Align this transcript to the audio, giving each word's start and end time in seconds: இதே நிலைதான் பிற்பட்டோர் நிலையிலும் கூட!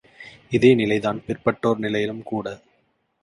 இதே 0.51 0.73
நிலைதான் 0.73 1.19
பிற்பட்டோர் 1.27 1.79
நிலையிலும் 1.79 2.23
கூட! 2.23 2.47